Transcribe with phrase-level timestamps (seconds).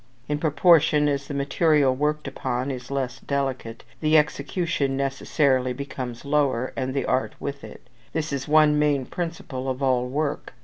[0.27, 6.73] In proportion as the material worked upon is less delicate, the execution necessarily becomes lower,
[6.75, 7.87] and the art with it.
[8.11, 10.55] This is one main principle of all work.